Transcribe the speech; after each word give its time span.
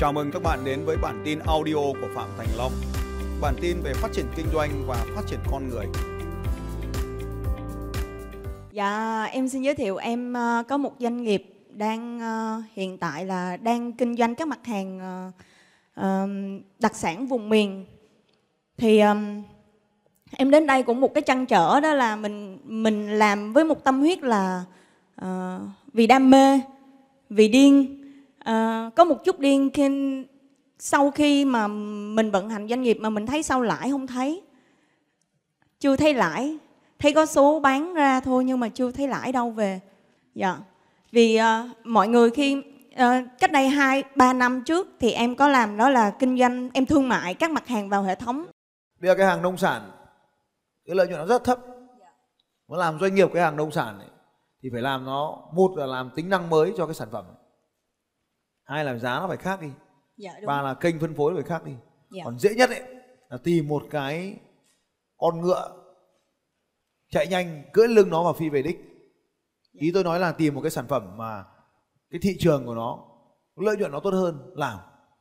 Chào 0.00 0.12
mừng 0.12 0.30
các 0.30 0.42
bạn 0.42 0.64
đến 0.64 0.84
với 0.84 0.96
bản 0.96 1.22
tin 1.24 1.38
audio 1.38 1.74
của 1.74 2.08
Phạm 2.14 2.28
Thành 2.38 2.46
Long. 2.56 2.72
Bản 3.40 3.54
tin 3.60 3.76
về 3.82 3.92
phát 3.94 4.08
triển 4.12 4.26
kinh 4.36 4.46
doanh 4.52 4.70
và 4.86 5.04
phát 5.14 5.22
triển 5.26 5.38
con 5.50 5.68
người. 5.68 5.86
Dạ, 8.72 9.24
em 9.24 9.48
xin 9.48 9.62
giới 9.62 9.74
thiệu 9.74 9.96
em 9.96 10.32
ờ, 10.32 10.62
có 10.68 10.76
một 10.76 10.92
doanh 10.98 11.22
nghiệp 11.22 11.54
đang 11.72 12.20
ờ, 12.20 12.62
hiện 12.72 12.98
tại 12.98 13.26
là 13.26 13.56
đang 13.56 13.92
kinh 13.92 14.16
doanh 14.16 14.34
các 14.34 14.48
mặt 14.48 14.66
hàng 14.66 15.00
ờ, 15.94 16.28
đặc 16.78 16.96
sản 16.96 17.26
vùng 17.26 17.48
miền. 17.48 17.86
Thì 18.76 18.98
em 20.36 20.50
đến 20.50 20.66
đây 20.66 20.82
cũng 20.82 21.00
một 21.00 21.14
cái 21.14 21.22
trăn 21.22 21.46
trở 21.46 21.80
đó 21.80 21.94
là 21.94 22.16
mình 22.16 22.58
mình 22.64 23.18
làm 23.18 23.52
với 23.52 23.64
một 23.64 23.84
tâm 23.84 24.00
huyết 24.00 24.18
là 24.22 24.64
vì 25.92 26.06
đam 26.06 26.30
mê, 26.30 26.60
vì 27.30 27.48
điên 27.48 27.99
à, 28.44 28.90
có 28.96 29.04
một 29.04 29.24
chút 29.24 29.38
điên 29.38 29.70
khi 29.74 29.88
sau 30.78 31.10
khi 31.10 31.44
mà 31.44 31.68
mình 31.68 32.30
vận 32.30 32.48
hành 32.50 32.68
doanh 32.68 32.82
nghiệp 32.82 32.98
mà 33.00 33.10
mình 33.10 33.26
thấy 33.26 33.42
sau 33.42 33.62
lãi 33.62 33.90
không 33.90 34.06
thấy. 34.06 34.42
Chưa 35.80 35.96
thấy 35.96 36.14
lãi, 36.14 36.58
thấy 36.98 37.12
có 37.12 37.26
số 37.26 37.60
bán 37.60 37.94
ra 37.94 38.20
thôi 38.20 38.44
nhưng 38.44 38.60
mà 38.60 38.68
chưa 38.68 38.90
thấy 38.90 39.08
lãi 39.08 39.32
đâu 39.32 39.50
về. 39.50 39.80
Dạ. 40.34 40.56
Vì 41.12 41.36
à, 41.36 41.70
mọi 41.84 42.08
người 42.08 42.30
khi 42.30 42.62
à, 42.94 43.24
cách 43.38 43.52
đây 43.52 43.68
2 43.68 44.04
3 44.16 44.32
năm 44.32 44.62
trước 44.64 44.88
thì 45.00 45.12
em 45.12 45.36
có 45.36 45.48
làm 45.48 45.76
đó 45.76 45.90
là 45.90 46.10
kinh 46.10 46.38
doanh 46.38 46.70
em 46.72 46.86
thương 46.86 47.08
mại 47.08 47.34
các 47.34 47.50
mặt 47.50 47.66
hàng 47.66 47.88
vào 47.88 48.02
hệ 48.02 48.14
thống. 48.14 48.46
Bây 49.00 49.08
giờ 49.08 49.14
cái 49.14 49.26
hàng 49.26 49.42
nông 49.42 49.56
sản 49.56 49.90
cái 50.86 50.96
lợi 50.96 51.08
nhuận 51.08 51.20
nó 51.20 51.26
rất 51.26 51.44
thấp. 51.44 51.58
Muốn 52.68 52.78
làm 52.78 52.98
doanh 53.00 53.14
nghiệp 53.14 53.28
cái 53.34 53.42
hàng 53.42 53.56
nông 53.56 53.70
sản 53.70 53.98
ấy, 53.98 54.08
thì 54.62 54.68
phải 54.72 54.82
làm 54.82 55.04
nó 55.04 55.38
một 55.52 55.72
là 55.76 55.86
làm 55.86 56.10
tính 56.16 56.28
năng 56.28 56.50
mới 56.50 56.72
cho 56.76 56.86
cái 56.86 56.94
sản 56.94 57.08
phẩm. 57.12 57.24
Hai 58.70 58.84
là 58.84 58.98
giá 58.98 59.18
nó 59.20 59.28
phải 59.28 59.36
khác 59.36 59.60
đi. 59.60 59.68
Dạ 60.16 60.32
Ba 60.46 60.62
là 60.62 60.74
kênh 60.74 61.00
phân 61.00 61.14
phối 61.14 61.32
nó 61.32 61.36
phải 61.36 61.48
khác 61.48 61.64
đi. 61.64 61.72
Dạ. 62.10 62.22
Còn 62.24 62.38
dễ 62.38 62.54
nhất 62.54 62.70
ấy 62.70 62.82
là 63.28 63.38
tìm 63.44 63.68
một 63.68 63.82
cái 63.90 64.36
con 65.16 65.40
ngựa 65.40 65.76
chạy 67.10 67.26
nhanh 67.26 67.62
cưỡi 67.72 67.88
lưng 67.88 68.10
nó 68.10 68.24
và 68.24 68.32
phi 68.32 68.48
về 68.48 68.62
đích. 68.62 68.78
Ý 69.72 69.90
tôi 69.94 70.04
nói 70.04 70.20
là 70.20 70.32
tìm 70.32 70.54
một 70.54 70.60
cái 70.60 70.70
sản 70.70 70.86
phẩm 70.88 71.16
mà 71.16 71.44
cái 72.10 72.20
thị 72.22 72.36
trường 72.38 72.66
của 72.66 72.74
nó 72.74 72.98
lợi 73.56 73.76
nhuận 73.76 73.92
nó 73.92 74.00
tốt 74.00 74.10
hơn 74.10 74.52
làm. 74.54 74.78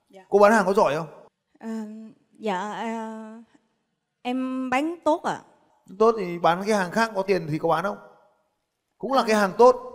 Dạ. 0.09 0.21
Cô 0.29 0.39
bán 0.39 0.51
hàng 0.51 0.65
có 0.65 0.73
giỏi 0.73 0.95
không? 0.95 1.07
Ờ, 1.59 1.69
dạ 2.39 2.73
ờ, 2.73 3.43
em 4.21 4.69
bán 4.69 4.95
tốt 5.05 5.23
ạ. 5.23 5.41
Tốt 5.99 6.15
thì 6.19 6.39
bán 6.39 6.63
cái 6.67 6.77
hàng 6.77 6.91
khác 6.91 7.11
có 7.15 7.21
tiền 7.21 7.47
thì 7.49 7.57
có 7.57 7.69
bán 7.69 7.83
không? 7.83 7.97
Cũng 8.97 9.13
là 9.13 9.23
cái 9.27 9.35
hàng 9.35 9.51
tốt. 9.57 9.88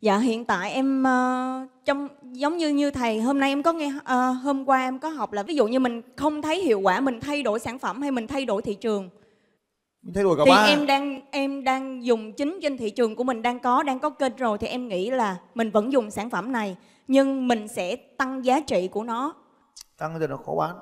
Dạ 0.00 0.18
hiện 0.18 0.44
tại 0.44 0.72
em 0.72 1.02
ờ, 1.04 1.66
trong 1.84 2.08
giống 2.32 2.56
như 2.56 2.68
như 2.68 2.90
thầy 2.90 3.20
hôm 3.20 3.40
nay 3.40 3.50
em 3.52 3.62
có 3.62 3.72
nghe 3.72 3.92
ờ, 4.04 4.30
hôm 4.30 4.64
qua 4.68 4.78
em 4.82 4.98
có 4.98 5.08
học 5.08 5.32
là 5.32 5.42
ví 5.42 5.54
dụ 5.54 5.66
như 5.66 5.78
mình 5.80 6.02
không 6.16 6.42
thấy 6.42 6.62
hiệu 6.62 6.80
quả 6.80 7.00
mình 7.00 7.20
thay 7.20 7.42
đổi 7.42 7.58
sản 7.58 7.78
phẩm 7.78 8.02
hay 8.02 8.10
mình 8.10 8.26
thay 8.26 8.44
đổi 8.44 8.62
thị 8.62 8.74
trường 8.74 9.08
Mình 10.02 10.14
thay 10.14 10.24
đổi 10.24 10.36
cả 10.36 10.42
thì 10.46 10.50
ba. 10.50 10.64
em 10.64 10.86
đang 10.86 11.20
em 11.30 11.64
đang 11.64 12.04
dùng 12.04 12.32
chính 12.32 12.58
trên 12.62 12.76
thị 12.76 12.90
trường 12.90 13.16
của 13.16 13.24
mình 13.24 13.42
đang 13.42 13.60
có 13.60 13.82
đang 13.82 13.98
có 13.98 14.10
kênh 14.10 14.36
rồi 14.36 14.58
thì 14.58 14.66
em 14.66 14.88
nghĩ 14.88 15.10
là 15.10 15.36
mình 15.54 15.70
vẫn 15.70 15.92
dùng 15.92 16.10
sản 16.10 16.30
phẩm 16.30 16.52
này 16.52 16.76
nhưng 17.08 17.48
mình 17.48 17.68
sẽ 17.68 17.96
tăng 17.96 18.44
giá 18.44 18.60
trị 18.60 18.88
của 18.88 19.04
nó 19.04 19.34
Tăng 19.98 20.18
giờ 20.20 20.26
nó 20.26 20.36
khó 20.36 20.52
bán. 20.58 20.76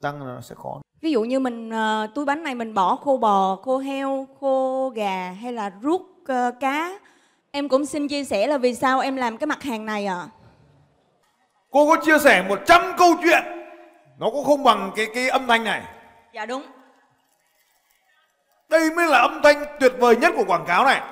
Tăng 0.00 0.22
là 0.22 0.34
nó 0.34 0.40
sẽ 0.40 0.54
khó. 0.54 0.80
ví 1.00 1.10
dụ 1.12 1.24
như 1.24 1.40
mình 1.40 1.70
ờ, 1.70 2.06
túi 2.14 2.24
bánh 2.24 2.42
này 2.42 2.54
mình 2.54 2.74
bỏ 2.74 2.96
khô 2.96 3.16
bò 3.16 3.56
khô 3.56 3.78
heo 3.78 4.26
khô 4.40 4.88
gà 4.94 5.30
hay 5.42 5.52
là 5.52 5.72
ruốc 5.82 6.02
ờ, 6.26 6.50
cá 6.60 6.98
em 7.58 7.68
cũng 7.68 7.86
xin 7.86 8.08
chia 8.08 8.24
sẻ 8.24 8.46
là 8.46 8.58
vì 8.58 8.74
sao 8.74 9.00
em 9.00 9.16
làm 9.16 9.36
cái 9.36 9.46
mặt 9.46 9.62
hàng 9.62 9.86
này 9.86 10.06
ạ 10.06 10.28
Cô 11.70 11.88
có 11.88 12.02
chia 12.04 12.18
sẻ 12.18 12.44
100 12.48 12.82
câu 12.98 13.14
chuyện 13.22 13.42
nó 14.18 14.30
cũng 14.30 14.44
không 14.44 14.64
bằng 14.64 14.92
cái 14.96 15.06
cái 15.14 15.28
âm 15.28 15.46
thanh 15.46 15.64
này. 15.64 15.82
dạ 16.32 16.46
đúng 16.46 16.62
Đây 18.68 18.90
mới 18.96 19.06
là 19.06 19.18
âm 19.18 19.40
thanh 19.42 19.64
tuyệt 19.80 19.92
vời 19.98 20.16
nhất 20.16 20.32
của 20.36 20.44
quảng 20.46 20.64
cáo 20.66 20.84
này. 20.84 21.02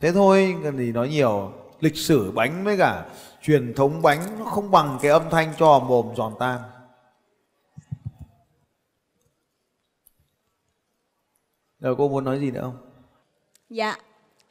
Thế 0.00 0.12
thôi, 0.12 0.56
cần 0.64 0.78
gì 0.78 0.92
nói 0.92 1.08
nhiều. 1.08 1.52
Lịch 1.80 1.96
sử 1.96 2.30
bánh 2.34 2.64
với 2.64 2.78
cả 2.78 3.04
truyền 3.42 3.74
thống 3.74 4.02
bánh 4.02 4.20
nó 4.38 4.44
không 4.44 4.70
bằng 4.70 4.98
cái 5.02 5.10
âm 5.10 5.30
thanh 5.30 5.52
cho 5.58 5.78
mồm 5.78 6.06
giòn 6.16 6.32
tan. 6.38 6.58
Rồi 11.80 11.94
cô 11.98 12.08
muốn 12.08 12.24
nói 12.24 12.40
gì 12.40 12.50
nữa 12.50 12.60
không? 12.62 12.76
Dạ, 13.70 13.96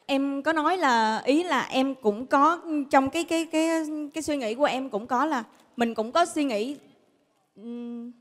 em 0.06 0.42
có 0.42 0.52
nói 0.52 0.76
là 0.76 1.22
ý 1.24 1.42
là 1.42 1.66
em 1.70 1.94
cũng 1.94 2.26
có 2.26 2.60
trong 2.90 3.10
cái 3.10 3.24
cái 3.24 3.46
cái 3.46 3.68
cái 4.14 4.22
suy 4.22 4.36
nghĩ 4.36 4.54
của 4.54 4.64
em 4.64 4.90
cũng 4.90 5.06
có 5.06 5.26
là 5.26 5.44
mình 5.76 5.94
cũng 5.94 6.12
có 6.12 6.26
suy 6.26 6.44
nghĩ 6.44 6.76
um, 7.56 8.12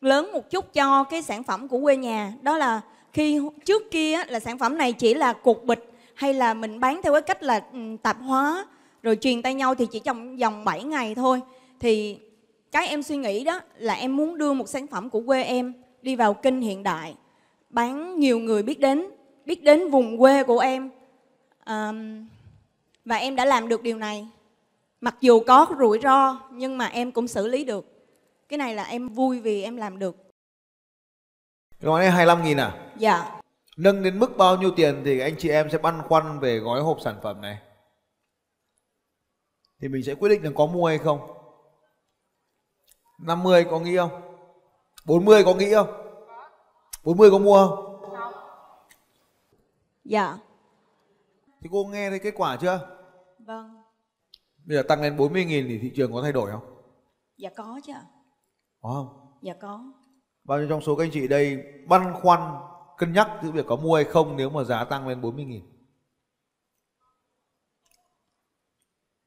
lớn 0.00 0.32
một 0.32 0.50
chút 0.50 0.72
cho 0.72 1.04
cái 1.04 1.22
sản 1.22 1.42
phẩm 1.42 1.68
của 1.68 1.80
quê 1.80 1.96
nhà. 1.96 2.34
Đó 2.42 2.58
là 2.58 2.80
khi 3.12 3.40
trước 3.64 3.90
kia 3.90 4.24
là 4.28 4.40
sản 4.40 4.58
phẩm 4.58 4.78
này 4.78 4.92
chỉ 4.92 5.14
là 5.14 5.32
cục 5.32 5.64
bịch 5.64 5.92
hay 6.14 6.34
là 6.34 6.54
mình 6.54 6.80
bán 6.80 7.00
theo 7.02 7.12
cái 7.12 7.22
cách 7.22 7.42
là 7.42 7.60
um, 7.72 7.96
tạp 7.96 8.16
hóa 8.20 8.66
rồi 9.02 9.16
truyền 9.16 9.42
tay 9.42 9.54
nhau 9.54 9.74
thì 9.74 9.86
chỉ 9.86 9.98
trong 9.98 10.36
vòng 10.36 10.64
7 10.64 10.84
ngày 10.84 11.14
thôi. 11.14 11.40
Thì 11.80 12.18
cái 12.72 12.88
em 12.88 13.02
suy 13.02 13.16
nghĩ 13.16 13.44
đó 13.44 13.60
là 13.76 13.94
em 13.94 14.16
muốn 14.16 14.38
đưa 14.38 14.52
một 14.52 14.68
sản 14.68 14.86
phẩm 14.86 15.10
của 15.10 15.22
quê 15.26 15.42
em 15.42 15.72
đi 16.02 16.16
vào 16.16 16.34
kênh 16.34 16.60
hiện 16.60 16.82
đại 16.82 17.14
bán 17.70 18.18
nhiều 18.18 18.38
người 18.38 18.62
biết 18.62 18.80
đến 18.80 19.06
biết 19.44 19.62
đến 19.62 19.90
vùng 19.90 20.18
quê 20.18 20.44
của 20.44 20.58
em 20.58 20.90
Ờm, 21.64 22.28
và 23.04 23.16
em 23.16 23.36
đã 23.36 23.44
làm 23.44 23.68
được 23.68 23.82
điều 23.82 23.98
này 23.98 24.28
mặc 25.00 25.16
dù 25.20 25.40
có 25.40 25.66
rủi 25.78 25.98
ro 26.02 26.40
nhưng 26.52 26.78
mà 26.78 26.86
em 26.86 27.12
cũng 27.12 27.28
xử 27.28 27.46
lý 27.46 27.64
được 27.64 27.86
cái 28.48 28.58
này 28.58 28.74
là 28.74 28.84
em 28.84 29.08
vui 29.08 29.40
vì 29.40 29.62
em 29.62 29.76
làm 29.76 29.98
được 29.98 30.16
gói 31.80 32.00
này 32.00 32.10
25 32.10 32.44
nghìn 32.44 32.56
à? 32.56 32.92
dạ 32.96 33.40
Nâng 33.80 34.02
đến 34.02 34.18
mức 34.18 34.36
bao 34.36 34.56
nhiêu 34.56 34.70
tiền 34.76 35.02
thì 35.04 35.20
anh 35.20 35.34
chị 35.38 35.48
em 35.48 35.70
sẽ 35.70 35.78
băn 35.78 36.02
khoăn 36.02 36.38
về 36.40 36.58
gói 36.58 36.80
hộp 36.80 36.98
sản 37.00 37.16
phẩm 37.22 37.40
này. 37.40 37.58
Thì 39.80 39.88
mình 39.88 40.02
sẽ 40.02 40.14
quyết 40.14 40.28
định 40.28 40.44
là 40.44 40.50
có 40.54 40.66
mua 40.66 40.86
hay 40.86 40.98
không. 40.98 41.20
50 43.18 43.64
có 43.70 43.80
nghĩ 43.80 43.96
không? 43.96 44.10
40 45.04 45.44
có 45.44 45.54
nghĩ 45.54 45.74
không? 45.74 46.09
40 47.04 47.30
có 47.30 47.38
mua 47.38 47.66
không? 47.66 47.86
dạ 50.04 50.38
Thì 51.60 51.68
cô 51.72 51.84
nghe 51.84 52.10
thấy 52.10 52.18
kết 52.18 52.34
quả 52.36 52.56
chưa? 52.56 52.96
vâng 53.38 53.82
Bây 54.64 54.76
giờ 54.76 54.82
tăng 54.82 55.02
lên 55.02 55.16
40 55.16 55.44
nghìn 55.44 55.68
thì 55.68 55.78
thị 55.78 55.92
trường 55.96 56.12
có 56.12 56.22
thay 56.22 56.32
đổi 56.32 56.50
không? 56.50 56.82
dạ 57.36 57.50
có 57.56 57.80
chứ 57.86 57.92
ạ. 57.92 58.04
Có 58.80 58.88
không? 58.88 59.36
dạ 59.42 59.54
có 59.60 59.92
Bao 60.44 60.58
nhiêu 60.58 60.68
trong 60.68 60.80
số 60.80 60.96
các 60.96 61.04
anh 61.04 61.10
chị 61.12 61.28
đây 61.28 61.64
băn 61.88 62.14
khoăn 62.14 62.40
cân 62.98 63.12
nhắc 63.12 63.30
giữa 63.42 63.50
việc 63.50 63.66
có 63.68 63.76
mua 63.76 63.94
hay 63.94 64.04
không 64.04 64.36
nếu 64.36 64.50
mà 64.50 64.64
giá 64.64 64.84
tăng 64.84 65.08
lên 65.08 65.20
40 65.20 65.44
nghìn? 65.44 65.64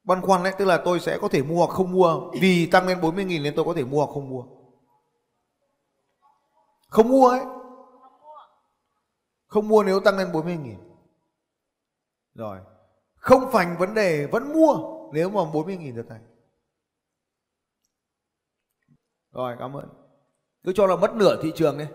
Băn 0.04 0.22
khoăn 0.22 0.44
đấy 0.44 0.54
tức 0.58 0.66
là 0.66 0.82
tôi 0.86 1.00
sẽ 1.00 1.18
có 1.22 1.28
thể 1.28 1.44
mua 1.44 1.66
hoặc 1.66 1.74
không 1.74 1.92
mua 1.92 2.32
vì 2.42 2.66
tăng 2.66 2.88
lên 2.88 3.02
40 3.02 3.26
nghìn 3.26 3.44
nên 3.44 3.56
tôi 3.56 3.66
có 3.66 3.74
thể 3.74 3.84
mua 3.84 4.06
hoặc 4.06 4.14
không 4.14 4.30
mua. 4.30 4.44
Không 6.88 7.10
mua 7.10 7.28
ấy. 7.28 7.42
Không 9.54 9.68
mua 9.68 9.84
nếu 9.84 10.00
tăng 10.00 10.18
lên 10.18 10.32
40 10.32 10.58
nghìn. 10.58 10.78
Rồi. 12.36 12.60
Không 13.16 13.52
phành 13.52 13.76
vấn 13.80 13.94
đề 13.94 14.26
vẫn 14.26 14.54
mua 14.54 14.74
nếu 15.14 15.30
mà 15.30 15.42
40 15.54 15.78
nghìn 15.78 15.96
được 15.96 16.06
thành. 16.10 16.22
Rồi 19.32 19.56
cảm 19.60 19.74
ơn. 19.74 19.90
Cứ 20.64 20.74
cho 20.76 20.88
là 20.88 20.96
mất 20.96 21.16
nửa 21.16 21.44
thị 21.44 21.52
trường 21.56 21.78
đi. 21.78 21.86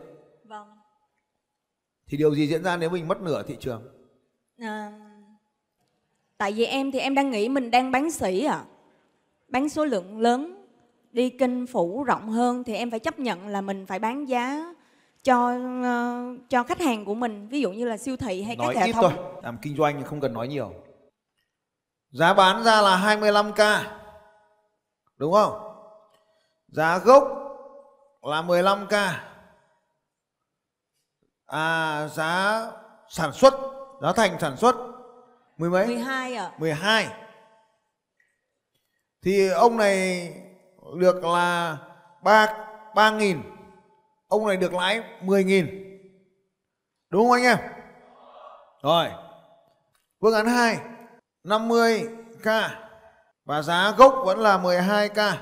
vâng 0.45 0.69
Thì 2.07 2.17
điều 2.17 2.35
gì 2.35 2.47
diễn 2.47 2.63
ra 2.63 2.77
nếu 2.77 2.91
mình 2.91 3.09
mất 3.09 3.21
nửa 3.21 3.43
thị 3.43 3.57
trường? 3.61 3.83
à, 4.59 4.93
tại 6.39 6.53
vì 6.53 6.65
em 6.65 6.91
thì 6.91 6.99
em 6.99 7.15
đang 7.15 7.31
nghĩ 7.31 7.49
mình 7.49 7.71
đang 7.71 7.93
bán 7.93 8.11
sỉ 8.11 8.45
à 8.45 8.65
bán 9.49 9.69
số 9.69 9.85
lượng 9.85 10.21
lớn 10.21 10.67
đi 11.13 11.31
kinh 11.31 11.67
phủ 11.67 12.05
rộng 12.05 12.29
hơn 12.29 12.65
thì 12.65 12.75
em 12.75 12.91
phải 12.91 13.01
chấp 13.01 13.19
nhận 13.19 13.49
là 13.49 13.61
mình 13.61 13.87
phải 13.87 13.99
bán 13.99 14.29
giá 14.29 14.75
cho 15.23 15.53
ờ, 15.83 16.25
cho 16.49 16.63
khách 16.63 16.81
hàng 16.81 17.05
của 17.05 17.15
mình 17.15 17.49
ví 17.49 17.61
dụ 17.61 17.71
như 17.71 17.85
là 17.85 17.97
siêu 17.97 18.17
thị 18.17 18.43
hay 18.43 18.57
nói 18.57 18.75
các 18.75 18.87
hệ 18.87 18.93
thống 18.93 19.03
thôi. 19.03 19.41
Làm 19.43 19.59
kinh 19.63 19.77
doanh 19.77 19.99
thì 19.99 20.05
không 20.05 20.21
cần 20.21 20.33
nói 20.33 20.49
nhiều. 20.49 20.73
Giá 22.11 22.35
bán 22.35 22.65
ra 22.65 22.81
là 22.81 22.97
25k. 22.97 23.83
Đúng 25.17 25.33
không? 25.33 25.75
Giá 26.69 26.99
gốc 26.99 27.29
là 28.23 28.43
15k. 28.43 29.13
À 31.47 32.09
giá 32.09 32.67
sản 33.09 33.33
xuất, 33.33 33.55
giá 34.03 34.13
thành 34.13 34.37
sản 34.41 34.57
xuất 34.57 34.77
mười 35.59 35.71
mấy? 35.71 35.87
12 35.87 36.35
à 36.35 36.53
12 36.59 37.09
Thì 39.23 39.49
ông 39.49 39.77
này 39.77 40.33
được 40.97 41.25
là 41.25 41.77
3, 42.23 42.47
3 42.95 43.11
nghìn 43.11 43.43
Ông 44.29 44.47
này 44.47 44.57
được 44.57 44.73
lãi 44.75 45.03
10.000 45.21 45.89
Đúng 47.11 47.23
không 47.23 47.33
anh 47.33 47.43
em? 47.43 47.59
Rồi. 48.83 49.09
Phương 50.21 50.35
án 50.35 50.47
2 50.47 50.79
50k 51.45 52.69
và 53.45 53.63
giá 53.63 53.95
gốc 53.99 54.15
vẫn 54.25 54.39
là 54.39 54.59
12k. 54.59 55.37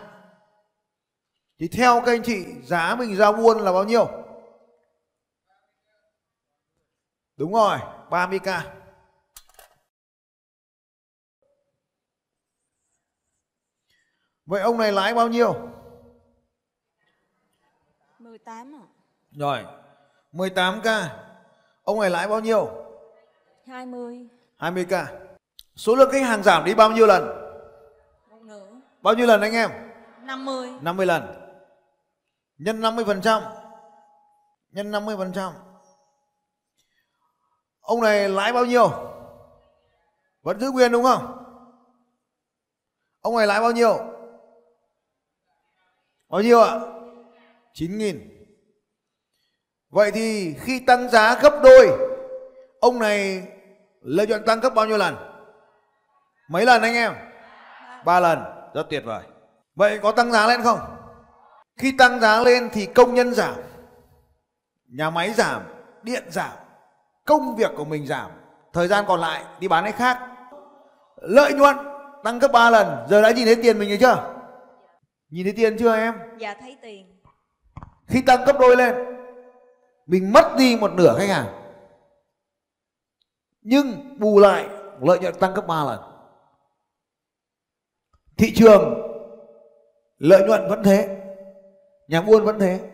Thì 1.58 1.68
theo 1.68 2.02
các 2.06 2.12
anh 2.12 2.22
chị 2.22 2.44
giá 2.62 2.94
mình 2.94 3.16
giao 3.16 3.32
buôn 3.32 3.58
là 3.58 3.72
bao 3.72 3.84
nhiêu? 3.84 4.08
Đúng 7.36 7.52
rồi, 7.52 7.78
30k. 8.10 8.60
Vậy 14.46 14.62
ông 14.62 14.78
này 14.78 14.92
lãi 14.92 15.14
bao 15.14 15.28
nhiêu? 15.28 15.75
18 18.36 18.74
ạ. 18.74 18.86
Rồi, 19.30 19.64
18k. 20.32 21.08
Ông 21.84 22.00
này 22.00 22.10
lãi 22.10 22.28
bao 22.28 22.40
nhiêu? 22.40 22.70
20. 23.66 24.28
20k. 24.58 25.06
Số 25.76 25.94
lượng 25.96 26.10
khách 26.12 26.22
hàng 26.22 26.42
giảm 26.42 26.64
đi 26.64 26.74
bao 26.74 26.90
nhiêu 26.92 27.06
lần? 27.06 27.24
Một 28.30 28.42
nửa. 28.42 28.66
Bao 29.02 29.14
nhiêu 29.14 29.26
lần 29.26 29.40
anh 29.40 29.52
em? 29.52 29.70
50. 30.22 30.70
50 30.80 31.06
lần. 31.06 31.22
Nhân 32.58 32.80
50%. 32.80 33.42
Nhân 34.70 34.90
50%. 34.90 35.52
Ông 37.80 38.00
này 38.00 38.28
lãi 38.28 38.52
bao 38.52 38.64
nhiêu? 38.64 38.90
Vẫn 40.42 40.60
giữ 40.60 40.70
nguyên 40.70 40.92
đúng 40.92 41.04
không? 41.04 41.44
Ông 43.20 43.36
này 43.36 43.46
lãi 43.46 43.60
bao 43.60 43.72
nhiêu? 43.72 43.98
Bao 46.28 46.42
nhiêu 46.42 46.60
ạ? 46.60 46.95
9.000. 47.76 48.18
Vậy 49.90 50.10
thì 50.10 50.54
khi 50.60 50.80
tăng 50.80 51.10
giá 51.10 51.40
gấp 51.40 51.60
đôi, 51.62 51.98
ông 52.80 52.98
này 52.98 53.42
lợi 54.00 54.26
nhuận 54.26 54.44
tăng 54.46 54.60
gấp 54.60 54.74
bao 54.74 54.86
nhiêu 54.86 54.96
lần? 54.96 55.16
Mấy 56.50 56.64
lần 56.64 56.82
anh 56.82 56.94
em? 56.94 57.12
Ba 58.04 58.20
lần. 58.20 58.38
Rất 58.74 58.86
tuyệt 58.90 59.02
vời. 59.04 59.22
Vậy 59.74 59.98
có 60.02 60.12
tăng 60.12 60.32
giá 60.32 60.46
lên 60.46 60.62
không? 60.62 60.78
Khi 61.76 61.92
tăng 61.98 62.20
giá 62.20 62.40
lên 62.40 62.68
thì 62.72 62.86
công 62.86 63.14
nhân 63.14 63.34
giảm, 63.34 63.54
nhà 64.88 65.10
máy 65.10 65.32
giảm, 65.32 65.62
điện 66.02 66.24
giảm, 66.30 66.52
công 67.24 67.56
việc 67.56 67.70
của 67.76 67.84
mình 67.84 68.06
giảm, 68.06 68.30
thời 68.72 68.88
gian 68.88 69.04
còn 69.08 69.20
lại 69.20 69.44
đi 69.60 69.68
bán 69.68 69.84
cái 69.84 69.92
khác. 69.92 70.18
Lợi 71.16 71.52
nhuận 71.52 71.76
tăng 72.24 72.38
gấp 72.38 72.48
3 72.52 72.70
lần, 72.70 73.06
giờ 73.10 73.22
đã 73.22 73.30
nhìn 73.30 73.44
thấy 73.44 73.56
tiền 73.56 73.78
mình 73.78 73.88
rồi 73.88 73.98
chưa? 74.00 74.34
Nhìn 75.30 75.44
thấy 75.44 75.52
tiền 75.56 75.76
chưa 75.78 75.96
em? 75.96 76.14
Dạ 76.38 76.54
thấy 76.60 76.76
tiền. 76.82 77.15
Khi 78.06 78.22
tăng 78.22 78.44
gấp 78.44 78.56
đôi 78.60 78.76
lên, 78.76 78.94
mình 80.06 80.32
mất 80.32 80.54
đi 80.58 80.76
một 80.80 80.90
nửa 80.92 81.16
khách 81.18 81.28
hàng. 81.28 81.62
Nhưng 83.60 84.16
bù 84.18 84.38
lại 84.38 84.68
lợi 85.00 85.18
nhuận 85.18 85.34
tăng 85.40 85.54
gấp 85.54 85.66
3 85.66 85.84
lần. 85.84 86.00
Thị 88.36 88.52
trường 88.56 88.94
lợi 90.18 90.46
nhuận 90.46 90.68
vẫn 90.68 90.82
thế, 90.84 91.22
nhà 92.08 92.22
buôn 92.22 92.44
vẫn 92.44 92.58
thế. 92.58 92.90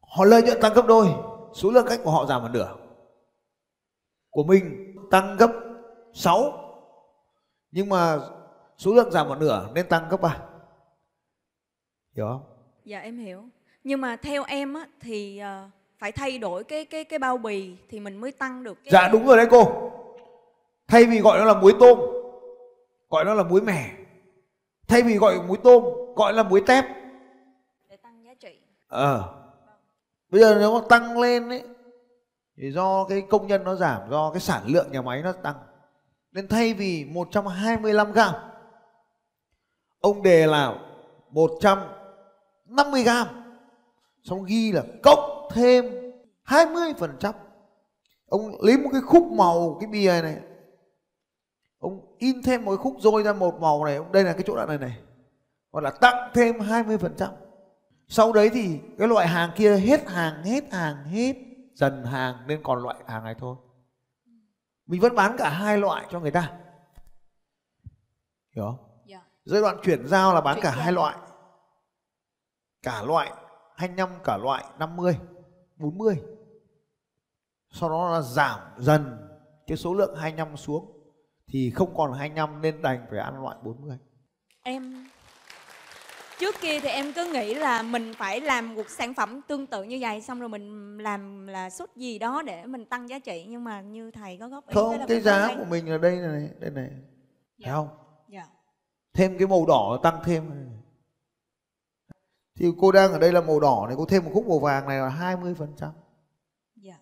Họ 0.00 0.24
lợi 0.24 0.42
nhuận 0.42 0.60
tăng 0.60 0.74
gấp 0.74 0.86
đôi, 0.86 1.06
số 1.54 1.70
lượng 1.70 1.86
khách 1.86 2.00
của 2.04 2.10
họ 2.10 2.26
giảm 2.26 2.42
một 2.42 2.48
nửa. 2.52 2.76
Của 4.30 4.44
mình 4.44 4.94
tăng 5.10 5.36
gấp 5.36 5.50
6 6.14 6.52
nhưng 7.70 7.88
mà 7.88 8.18
số 8.76 8.94
lượng 8.94 9.10
giảm 9.10 9.28
một 9.28 9.38
nửa 9.38 9.68
nên 9.74 9.88
tăng 9.88 10.08
gấp 10.08 10.20
3. 10.20 10.42
Hiểu 12.16 12.26
không? 12.28 12.49
Dạ 12.90 13.00
em 13.00 13.18
hiểu. 13.18 13.42
Nhưng 13.84 14.00
mà 14.00 14.16
theo 14.16 14.44
em 14.44 14.74
á 14.74 14.86
thì 15.00 15.38
ờ, 15.38 15.68
phải 15.98 16.12
thay 16.12 16.38
đổi 16.38 16.64
cái 16.64 16.84
cái 16.84 17.04
cái 17.04 17.18
bao 17.18 17.38
bì 17.38 17.76
thì 17.88 18.00
mình 18.00 18.20
mới 18.20 18.32
tăng 18.32 18.64
được 18.64 18.78
cái 18.84 18.90
Dạ 18.92 19.08
đúng 19.12 19.26
rồi 19.26 19.36
đấy 19.36 19.46
cô. 19.50 19.90
Thay 20.88 21.04
vì 21.04 21.20
gọi 21.20 21.38
nó 21.38 21.44
là 21.44 21.54
muối 21.54 21.72
tôm, 21.80 21.98
gọi 23.10 23.24
nó 23.24 23.34
là 23.34 23.42
muối 23.42 23.60
mẻ. 23.60 23.90
Thay 24.88 25.02
vì 25.02 25.16
gọi 25.16 25.42
muối 25.48 25.56
tôm, 25.64 25.84
gọi 26.16 26.32
là 26.32 26.42
muối 26.42 26.62
tép. 26.66 26.84
để 27.88 27.96
tăng 27.96 28.24
giá 28.24 28.34
trị. 28.34 28.58
Ờ. 28.88 29.34
Bây 30.28 30.40
giờ 30.40 30.56
nếu 30.58 30.80
mà 30.80 30.86
tăng 30.88 31.20
lên 31.20 31.48
ấy 31.48 31.62
thì 32.56 32.70
do 32.70 33.04
cái 33.08 33.22
công 33.30 33.46
nhân 33.46 33.64
nó 33.64 33.74
giảm, 33.74 34.00
do 34.10 34.30
cái 34.30 34.40
sản 34.40 34.62
lượng 34.66 34.92
nhà 34.92 35.02
máy 35.02 35.22
nó 35.22 35.32
tăng. 35.32 35.56
Nên 36.32 36.48
thay 36.48 36.74
vì 36.74 37.04
125 37.04 38.12
gram 38.12 38.34
ông 40.00 40.22
đề 40.22 40.46
là 40.46 40.74
150 42.70 43.02
gram. 43.02 43.26
Xong 44.22 44.44
ghi 44.44 44.72
là 44.72 44.82
cộng 45.02 45.48
thêm 45.52 45.84
20%. 46.44 47.32
Ông 48.26 48.60
lấy 48.60 48.78
một 48.78 48.88
cái 48.92 49.00
khúc 49.00 49.32
màu 49.32 49.76
cái 49.80 49.88
bìa 49.90 50.20
này 50.22 50.36
ông 51.78 52.16
in 52.18 52.42
thêm 52.42 52.64
một 52.64 52.70
cái 52.70 52.76
khúc 52.76 52.96
rôi 52.98 53.22
ra 53.22 53.32
một 53.32 53.60
màu 53.60 53.84
này. 53.84 53.98
Đây 54.12 54.24
là 54.24 54.32
cái 54.32 54.42
chỗ 54.46 54.56
đoạn 54.56 54.68
này 54.68 54.78
này. 54.78 54.98
Gọi 55.72 55.82
là 55.82 55.90
tăng 55.90 56.30
thêm 56.34 56.58
20% 56.58 57.28
sau 58.12 58.32
đấy 58.32 58.50
thì 58.54 58.80
cái 58.98 59.08
loại 59.08 59.28
hàng 59.28 59.50
kia 59.56 59.76
hết 59.76 60.08
hàng 60.08 60.42
hết 60.42 60.72
hàng 60.72 61.04
hết 61.04 61.36
dần 61.74 62.04
hàng 62.04 62.34
nên 62.46 62.62
còn 62.62 62.82
loại 62.82 62.96
hàng 63.06 63.24
này 63.24 63.34
thôi. 63.38 63.56
Mình 64.86 65.00
vẫn 65.00 65.14
bán 65.14 65.36
cả 65.38 65.48
hai 65.50 65.78
loại 65.78 66.06
cho 66.10 66.20
người 66.20 66.30
ta. 66.30 66.52
Hiểu 68.56 68.64
không? 68.64 68.76
Dạ. 69.06 69.22
giai 69.44 69.60
đoạn 69.60 69.76
chuyển 69.82 70.06
giao 70.06 70.34
là 70.34 70.40
bán 70.40 70.54
Chuyển 70.54 70.64
cả 70.64 70.70
hai 70.70 70.92
loại 70.92 71.16
cả 72.82 73.02
loại 73.02 73.32
25 73.76 74.08
cả 74.24 74.36
loại 74.36 74.64
50 74.78 75.16
40 75.76 76.16
sau 77.70 77.88
đó 77.88 78.10
là 78.12 78.20
giảm 78.20 78.60
dần 78.78 79.28
cái 79.66 79.76
số 79.76 79.94
lượng 79.94 80.16
25 80.16 80.56
xuống 80.56 81.00
thì 81.48 81.70
không 81.70 81.94
còn 81.96 82.12
25 82.12 82.62
nên 82.62 82.82
đành 82.82 83.06
phải 83.10 83.18
ăn 83.18 83.42
loại 83.42 83.56
40 83.62 83.98
Em 84.62 85.06
trước 86.40 86.54
kia 86.60 86.80
thì 86.80 86.88
em 86.88 87.12
cứ 87.12 87.32
nghĩ 87.32 87.54
là 87.54 87.82
mình 87.82 88.12
phải 88.18 88.40
làm 88.40 88.74
một 88.74 88.90
sản 88.90 89.14
phẩm 89.14 89.40
tương 89.48 89.66
tự 89.66 89.82
như 89.82 89.98
vậy 90.00 90.20
xong 90.20 90.40
rồi 90.40 90.48
mình 90.48 90.98
làm 90.98 91.46
là 91.46 91.70
xuất 91.70 91.96
gì 91.96 92.18
đó 92.18 92.42
để 92.42 92.66
mình 92.66 92.84
tăng 92.84 93.08
giá 93.08 93.18
trị 93.18 93.46
nhưng 93.48 93.64
mà 93.64 93.80
như 93.80 94.10
thầy 94.10 94.36
có 94.36 94.48
góp 94.48 94.66
ý 94.68 94.74
không 94.74 94.98
là 94.98 95.06
cái 95.08 95.20
giá 95.20 95.54
của 95.58 95.64
mình 95.70 95.90
là 95.90 95.98
đây 95.98 96.16
này 96.16 96.50
đây 96.58 96.70
này. 96.70 96.90
Dạ. 97.58 97.66
thấy 97.66 97.74
không? 97.74 97.88
Dạ. 98.28 98.46
thêm 99.14 99.38
cái 99.38 99.48
màu 99.48 99.66
đỏ 99.66 99.98
tăng 100.02 100.20
thêm 100.24 100.70
thì 102.60 102.72
cô 102.78 102.92
đang 102.92 103.12
ở 103.12 103.18
đây 103.18 103.32
là 103.32 103.40
màu 103.40 103.60
đỏ 103.60 103.84
này 103.86 103.96
cô 103.98 104.04
thêm 104.04 104.24
một 104.24 104.30
khúc 104.34 104.46
màu 104.48 104.58
vàng 104.58 104.88
này 104.88 104.98
là 104.98 105.08
20 105.08 105.54
phần 105.54 105.72
trăm 105.76 105.90
Dạ. 106.76 106.96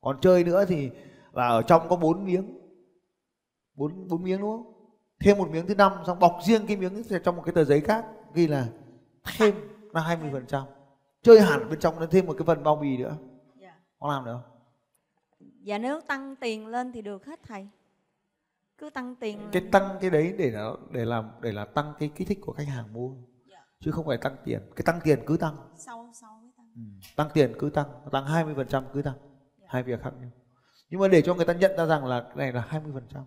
còn 0.00 0.20
chơi 0.20 0.44
nữa 0.44 0.64
thì 0.64 0.90
là 1.32 1.48
ở 1.48 1.62
trong 1.62 1.88
có 1.88 1.96
bốn 1.96 2.24
miếng 2.24 2.58
bốn 3.74 4.08
bốn 4.08 4.22
miếng 4.22 4.40
đúng 4.40 4.50
không 4.50 4.74
thêm 5.20 5.38
một 5.38 5.50
miếng 5.50 5.66
thứ 5.66 5.74
năm 5.74 5.92
xong 6.06 6.18
bọc 6.18 6.38
riêng 6.46 6.66
cái 6.66 6.76
miếng 6.76 7.02
trong 7.24 7.36
một 7.36 7.42
cái 7.46 7.52
tờ 7.54 7.64
giấy 7.64 7.80
khác 7.80 8.06
ghi 8.34 8.46
là 8.46 8.66
thêm 9.38 9.54
là 9.92 10.00
20 10.00 10.30
phần 10.32 10.46
trăm 10.46 10.62
chơi 11.22 11.40
hẳn 11.40 11.70
bên 11.70 11.80
trong 11.80 12.00
nó 12.00 12.06
thêm 12.06 12.26
một 12.26 12.34
cái 12.38 12.46
phần 12.46 12.62
bao 12.62 12.76
bì 12.76 12.96
nữa 12.96 13.16
Dạ. 13.60 13.74
có 13.98 14.08
làm 14.12 14.24
được 14.24 14.32
không 14.42 14.58
Dạ 15.62 15.78
nếu 15.78 16.00
tăng 16.00 16.36
tiền 16.36 16.66
lên 16.66 16.92
thì 16.92 17.02
được 17.02 17.26
hết 17.26 17.40
thầy. 17.42 17.68
Cứ 18.78 18.90
tăng 18.90 19.16
tiền 19.16 19.38
cái 19.52 19.62
tăng 19.72 19.98
cái 20.00 20.10
đấy 20.10 20.34
để 20.38 20.50
nó 20.50 20.76
để 20.90 21.04
làm 21.04 21.30
để 21.40 21.52
là 21.52 21.64
tăng 21.64 21.92
cái 21.98 22.10
kích 22.14 22.28
thích 22.28 22.38
của 22.42 22.52
khách 22.52 22.68
hàng 22.68 22.92
mua. 22.92 23.10
Chứ 23.80 23.90
không 23.90 24.06
phải 24.06 24.18
tăng 24.18 24.36
tiền. 24.44 24.60
Cái 24.76 24.82
tăng 24.86 25.00
tiền 25.04 25.22
cứ 25.26 25.36
tăng. 25.36 25.56
Sau 25.76 26.10
sau 26.20 26.40
mới 26.42 26.52
tăng. 26.56 26.66
Ừ. 26.74 26.82
tăng 27.16 27.28
tiền 27.34 27.54
cứ 27.58 27.70
tăng. 27.70 27.86
Tăng 28.12 28.26
20 28.26 28.54
phần 28.54 28.68
trăm 28.68 28.84
cứ 28.94 29.02
tăng. 29.02 29.14
Hai 29.66 29.82
việc 29.82 30.02
khác 30.02 30.10
nhau. 30.20 30.30
Nhưng 30.90 31.00
mà 31.00 31.08
để 31.08 31.22
cho 31.22 31.34
người 31.34 31.44
ta 31.44 31.52
nhận 31.52 31.76
ra 31.76 31.86
rằng 31.86 32.06
là 32.06 32.20
cái 32.20 32.36
này 32.36 32.52
là 32.52 32.64
20 32.68 32.92
phần 32.94 33.06
trăm. 33.14 33.22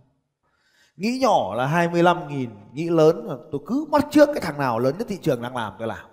Nghĩ 0.96 1.20
nhỏ 1.22 1.56
là 1.56 1.68
25 1.68 2.28
nghìn. 2.28 2.50
Nghĩ 2.74 2.90
lớn 2.90 3.26
là 3.26 3.36
tôi 3.52 3.62
cứ 3.68 3.86
bắt 3.92 4.06
trước 4.12 4.26
cái 4.26 4.42
thằng 4.42 4.58
nào 4.58 4.80
lớn 4.80 4.96
nhất 4.98 5.08
thị 5.10 5.18
trường 5.22 5.42
đang 5.42 5.56
làm 5.56 5.74
tôi 5.80 5.88
làm. 5.88 6.10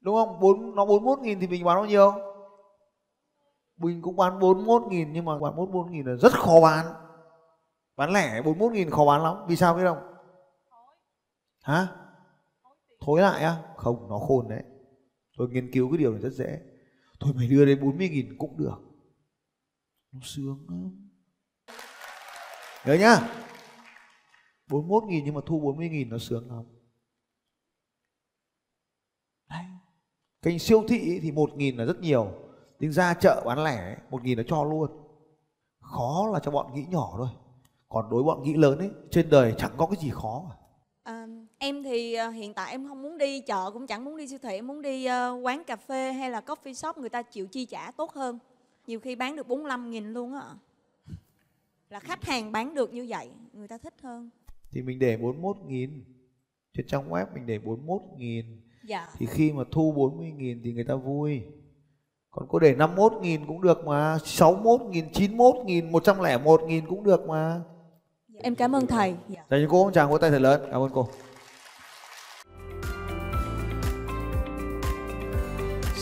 Đúng 0.00 0.14
không? 0.14 0.40
Bốn 0.40 0.74
nó 0.74 0.84
41 0.84 1.18
nghìn 1.18 1.40
thì 1.40 1.46
mình 1.46 1.64
bán 1.64 1.76
bao 1.76 1.86
nhiêu? 1.86 2.12
Mình 3.76 4.02
cũng 4.02 4.16
bán 4.16 4.38
41 4.38 4.82
nghìn 4.88 5.12
nhưng 5.12 5.24
mà 5.24 5.38
bán 5.38 5.56
41 5.56 5.90
nghìn 5.90 6.06
là 6.06 6.16
rất 6.16 6.32
khó 6.32 6.60
bán. 6.62 6.86
Bán 7.96 8.12
lẻ 8.12 8.42
41 8.42 8.72
nghìn 8.72 8.90
khó 8.90 9.06
bán 9.06 9.22
lắm. 9.22 9.36
Vì 9.46 9.56
sao 9.56 9.74
biết 9.74 9.82
không? 9.84 10.14
Hả 11.62 11.88
thối 13.00 13.20
lại 13.20 13.42
á. 13.42 13.56
Không, 13.76 14.08
nó 14.08 14.18
khôn 14.18 14.48
đấy. 14.48 14.62
Tôi 15.36 15.48
nghiên 15.48 15.72
cứu 15.72 15.90
cái 15.90 15.98
điều 15.98 16.12
này 16.12 16.20
rất 16.20 16.32
dễ. 16.32 16.60
Thôi 17.20 17.32
mày 17.36 17.48
đưa 17.48 17.64
đến 17.64 17.80
40 17.80 18.08
nghìn 18.08 18.38
cũng 18.38 18.56
được. 18.56 18.78
Nó 20.12 20.20
sướng 20.22 20.66
lắm. 20.68 21.10
Nhớ 22.86 22.94
nhá. 22.94 23.28
41 24.70 25.04
nghìn 25.04 25.24
nhưng 25.24 25.34
mà 25.34 25.40
thu 25.46 25.60
40 25.60 25.88
nghìn 25.88 26.08
nó 26.08 26.18
sướng 26.18 26.50
lắm. 26.50 26.64
Đấy. 29.50 29.64
kênh 30.42 30.58
siêu 30.58 30.84
thị 30.88 31.20
thì 31.22 31.32
1 31.32 31.50
nghìn 31.56 31.76
là 31.76 31.84
rất 31.84 32.00
nhiều. 32.00 32.32
Nhưng 32.78 32.92
ra 32.92 33.14
chợ 33.14 33.42
bán 33.46 33.64
lẻ 33.64 33.96
1 34.10 34.24
nghìn 34.24 34.38
nó 34.38 34.44
cho 34.46 34.64
luôn. 34.64 34.90
Khó 35.80 36.30
là 36.32 36.40
cho 36.42 36.50
bọn 36.50 36.74
nghĩ 36.74 36.84
nhỏ 36.90 37.14
thôi. 37.16 37.28
Còn 37.88 38.10
đối 38.10 38.22
bọn 38.22 38.42
nghĩ 38.42 38.54
lớn 38.54 38.78
ấy, 38.78 38.90
trên 39.10 39.30
đời 39.30 39.54
chẳng 39.58 39.72
có 39.76 39.86
cái 39.86 39.96
gì 40.00 40.10
khó 40.10 40.46
cả 40.50 40.67
em 41.58 41.82
thì 41.82 42.14
ờ, 42.14 42.28
hiện 42.28 42.54
tại 42.54 42.70
em 42.70 42.88
không 42.88 43.02
muốn 43.02 43.18
đi 43.18 43.40
chợ 43.40 43.70
cũng 43.72 43.86
chẳng 43.86 44.04
muốn 44.04 44.16
đi 44.16 44.28
siêu 44.28 44.38
thị 44.42 44.54
em 44.54 44.66
muốn 44.66 44.82
đi 44.82 45.04
ờ, 45.04 45.40
quán 45.42 45.64
cà 45.64 45.76
phê 45.76 46.12
hay 46.12 46.30
là 46.30 46.40
coffee 46.46 46.72
shop 46.72 46.98
người 46.98 47.08
ta 47.08 47.22
chịu 47.22 47.46
chi 47.46 47.64
trả 47.64 47.90
tốt 47.90 48.12
hơn. 48.12 48.38
Nhiều 48.86 49.00
khi 49.00 49.16
bán 49.16 49.36
được 49.36 49.48
45 49.48 49.90
nghìn 49.90 50.12
luôn 50.12 50.32
á. 50.32 50.42
Là 51.90 52.00
khách 52.00 52.24
hàng 52.24 52.52
bán 52.52 52.74
được 52.74 52.94
như 52.94 53.06
vậy 53.08 53.28
người 53.52 53.68
ta 53.68 53.78
thích 53.78 53.94
hơn. 54.02 54.30
Thì 54.70 54.82
mình 54.82 54.98
để 54.98 55.16
41 55.16 55.56
nghìn. 55.66 56.04
Trên 56.76 56.86
trang 56.86 57.10
web 57.10 57.26
mình 57.34 57.46
để 57.46 57.58
41 57.58 58.02
nghìn. 58.16 58.44
Dạ. 58.84 59.08
Thì 59.18 59.26
khi 59.26 59.52
mà 59.52 59.64
thu 59.70 59.92
40 59.92 60.32
nghìn 60.36 60.60
thì 60.64 60.72
người 60.72 60.84
ta 60.84 60.94
vui. 60.94 61.42
Còn 62.30 62.48
có 62.48 62.58
để 62.58 62.74
51 62.74 63.12
nghìn 63.22 63.46
cũng 63.46 63.62
được 63.62 63.86
mà 63.86 64.18
61 64.24 64.80
nghìn 64.90 65.12
91 65.12 65.56
nghìn 65.64 65.92
101 65.92 66.62
nghìn 66.66 66.86
cũng 66.86 67.04
được 67.04 67.28
mà. 67.28 67.60
Em 68.38 68.54
cảm 68.54 68.74
ơn 68.74 68.86
thầy. 68.86 69.14
Dạ. 69.28 69.44
cho 69.50 69.56
cô 69.68 69.84
một 69.84 69.90
tràng 69.94 70.10
vỗ 70.10 70.18
tay 70.18 70.30
thật 70.30 70.38
lớn. 70.38 70.68
Cảm 70.70 70.80
ơn 70.80 70.90
cô 70.94 71.08